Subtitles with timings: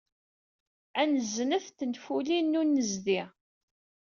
[1.01, 3.21] Ad nzent tenfulin n unnezdi.